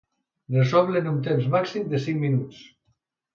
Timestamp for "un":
1.11-1.19